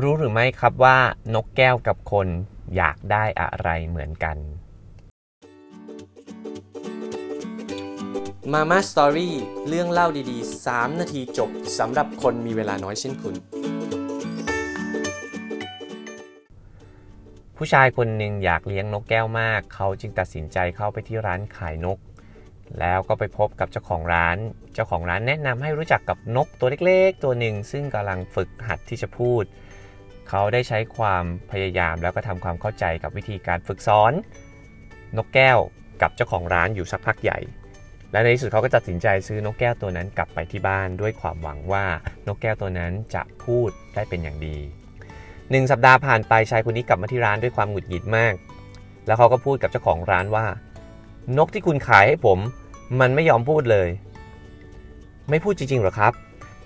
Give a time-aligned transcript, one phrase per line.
[0.00, 0.98] รู้หรือไม่ครับว่า
[1.34, 2.28] นกแก้วกับคน
[2.76, 4.36] อยากได้อะไรเหมือนกัน
[8.52, 9.34] มาม่าสตอรี่
[9.68, 13.34] เรื่องเล่าดีๆ 3 นาทีจบสำหรับคนมีเวลาน้อยเช่นคุณ
[17.56, 21.98] ผู้ชายคนหนึ่งอยากเลี้ยงนกแก้วมาก เขาจึงตัดสินใจเข้าไปที่ร้านขายนก
[22.80, 24.36] แล้วก็ไปพบกับเจ้าของร้าน
[24.74, 29.44] เจ้าของร้านแนะนำให้รู้จักกับนกตัวเล็กๆ ตัวหนึ่งซึ่งกำลังฝึกหัดที่จะพูด
[30.34, 34.12] เขาได้ใช้ความพยายามแล้วก็ทำความเข้าใจกับวิธีการฝึกสอน
[35.16, 35.58] นกแก้ว
[36.02, 37.38] กับเจ้าของร้านอยู่สักพักใหญ่
[38.12, 41.84] และในที่สุดเขาก็ตัดสินใจซื้อนกแก้วตัวนั้นกลับไปที่บ้านด้วยความหวังว่า
[42.26, 44.56] นกแก้วตัวนั้นจะพูดได้เป็นอย่างดี
[45.50, 48.34] หนึ่งสัปดาห์ผ่านไปชายคนนี้กลับมาที่ร้านด้วยความหงุดหงิดมาก
[49.06, 50.46] แล้วเขาก็พูดกับเจ้าของร้านว่า
[51.38, 52.38] นกที่คุณขายให้ผม
[53.00, 53.88] มันไม่ยอมพูดเลย
[55.30, 56.12] ไม่พูดจริงๆหรอครับ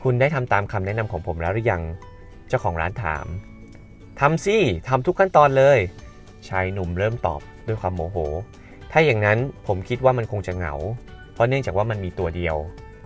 [0.03, 1.83] คุณได้ทำตามคำแนะนำของผมแล้วหรือยัง
[2.49, 3.27] เจ้าของร้านถาม
[4.21, 4.57] ทำสิ
[4.89, 5.79] ทำทุกขั้นตอนเลย
[6.49, 8.17] ชายหนุ่มเริ่มตอบด้วยความโมโห
[8.93, 10.75] ถ้าอย่างนั้นผมคิดว่ามันคงจะเหงา
[11.33, 12.57] เพราะเนื่องจากว่ามันมีตัวเดียว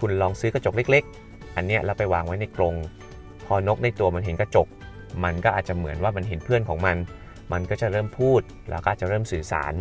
[0.01, 2.75] คุณลองซื้อกระจกเล็ก ๆ อันเนี้ยแล้วไปวางไว้ในกรง
[3.47, 4.67] พอนกในตัวมันเห็นกระจก
[5.25, 6.97] มันก็อาจจะเหมือนว่ามันเห็นเพื่อนของมัน
[7.53, 8.41] มันก็จะเริ่มพูด
[8.71, 9.73] แล้วก็จะเริ่มสื่อสาร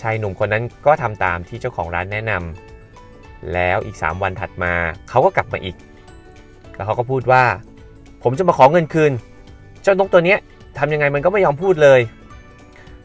[0.00, 4.72] ชายหนุ่มคนนั้นก็ทำตามที่เจ้าของร้านแนะนำแล้วอีก 3 วันถัดมา
[5.08, 5.76] เขาก็กลับมาอีก
[6.74, 7.42] แล้วเขาก็พูดว่า
[8.22, 9.12] ผมจะมาขอเงินคืน
[9.88, 10.36] จ้านกตัวนี้
[10.78, 12.00] ทำยังไงมันก็ไม่ยอมพูดเลย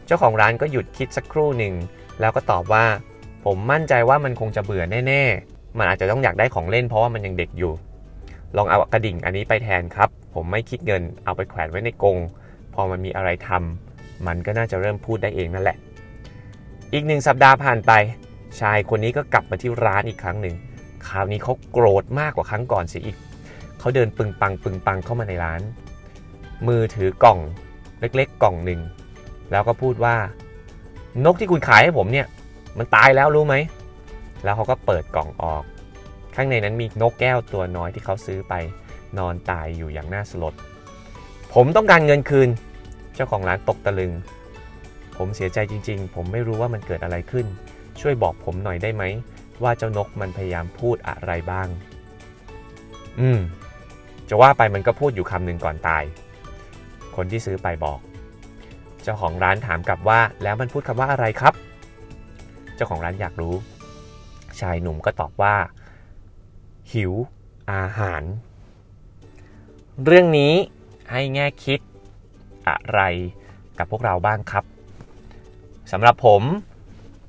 [0.06, 1.74] เจ้าของร้านก็หยุดคิดสักครู่หนึ่ง
[2.20, 2.84] แล้วก็ตอบว่า
[3.44, 7.72] ผมมั่นใจว่ามันคงจะเบื่อแน่ๆ มันอาจจะต้องอยากได้ของเล่นเพราะว่ามันยังเด็กอยู่
[8.56, 12.18] ลองเอากระดิ่งอันนี้ไปแทนครับ ผมไม่คิดเงินเอาไปแขวนไว้ในกรง
[12.74, 15.76] พอมันมีอะไรทำมันก็น่าจะเริ่มพูดได้เองนั่นแหละ
[16.92, 17.92] อีกหนึ่งสัปดาห์ผ่านไป
[18.60, 20.54] ชายคนนี้ก็กลับมาที่ร้านอีกครั้งหนึ่ง
[21.08, 23.16] คราวนี้เขาโกรธมากกว่าครั้งก่อนเสียอีก
[23.78, 25.60] เขาเดินปึงปังปึงปังเข้ามาในร้าน
[26.68, 27.38] มือถือกล่อง
[28.00, 28.80] เล็กๆ กล่องหนึ่ง
[29.50, 30.16] แล้วก็พูดว่า
[31.24, 32.26] นกที่คุณขายให้ผมเนี่ย
[32.78, 33.54] มันตายแล้วรู้ไหม
[34.44, 35.62] แล้วเขาก็เปิดกล่องออก
[36.34, 38.54] ข้างในนั้นมีนกแก้วตัวน้อยที่เขาซื้อไป
[39.18, 40.54] นอนตายอยู่อย่างน่าสลด
[41.54, 42.48] ผมต้องการเงินคืน
[43.14, 44.12] เจ้าของร้านตกตะลึง
[45.16, 47.46] ผมเสียใจจริง ๆ ผมไม่รู้ว่ามันเกิดอะไรขึ้น
[48.00, 49.02] ช่วยบอกผมหน่อยได้ไหม
[49.62, 51.68] ว่าเจ้านกมันพยายามพูดอะไรบ้าง
[53.20, 53.40] อืม
[54.28, 56.04] จะว่าไปมันก็พูดอยู่คำหนึ่งก่อนตาย
[57.16, 57.98] คนที่ซื้อไปบอก
[59.02, 61.54] เจ้าของร้านถามกลับว่า แล้วมันพูดคำว่าอะไรครับ
[62.74, 63.54] เจ้าของร้านอยากรู้
[64.60, 65.54] ชายหนุ่มก็ตอบว่า
[66.92, 67.12] หิว
[67.72, 68.22] อาหาร
[70.04, 70.52] เรื่องนี้
[71.10, 71.80] ให้แง่คิด
[72.68, 73.00] อะไร
[73.78, 74.64] กับพวกเราบ้างครับ
[75.92, 76.42] สำหรับผม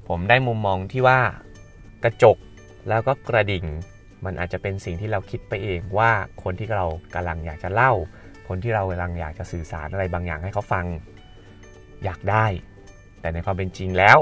[0.07, 1.19] ผมได้มุมมองที่ว่า
[2.03, 2.37] กระจก
[2.89, 3.65] แล้วก็กระดิ่ง
[4.25, 6.11] มันอาจจะเป็นสิ่งที่เราคิดไปเองว่า
[6.43, 7.91] คนที่เรากำลังอยากจะเล่า
[8.47, 10.85] คนที่เรากำลังอยากจะสื่อสารอะไรบางอย่างให้เขาฟัง
[12.03, 12.45] อยากได้
[13.21, 14.17] แต่ในความเป็นจริงแล้ว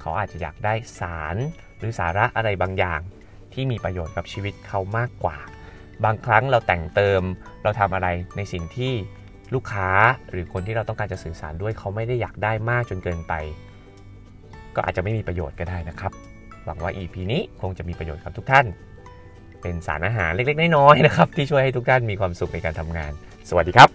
[0.00, 1.36] เขาอาจจะอยากได้สาร
[1.78, 3.00] หรือสาระอะไรบางอย่าง
[3.52, 5.38] ที่มีประโยชน์กับชีวิตเขามากกว่า
[6.04, 7.22] บางครั้งเราแต่งเติม
[7.62, 8.92] เราทำอะไรในสิ่งที่
[9.54, 9.90] ลูกค้า
[10.30, 13.34] หรือคนที่เราต้องการจะสื่อสารด้วยเขาไม่ได้อยากได้มากจนเกินไป
[14.76, 16.12] ก็อาจจะไม่มีประโยชน์ก็ได้นะครับ
[16.64, 18.66] หวังว่า EP นี้คงจะมีประโยชน์กับทุกท่าน
[19.62, 23.12] เป็นสารอาหารเล็กๆ น้อยๆนะครับ ที่ช่วยให้ทุกท่านมีความสุขในการทำงาน
[23.48, 23.88] สวัสดีครับ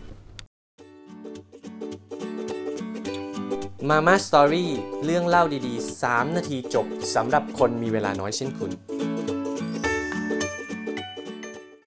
[3.89, 4.71] มาม่าสตอรี่
[5.05, 8.71] เรื่องเล่าดีๆ 3 นาทีจบสำหรับคนมีเวลาน้อยเช่นคุณ